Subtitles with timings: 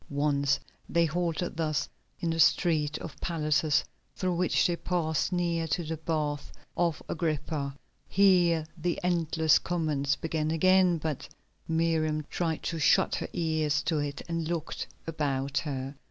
[0.09, 0.59] Once
[0.89, 1.87] they halted thus
[2.19, 3.83] in the street of palaces
[4.15, 7.75] through which they passed near to the Baths of Agrippa.
[8.09, 11.29] Here the endless comments began again, but
[11.67, 15.93] Miriam tried to shut her ears to it and looked about her.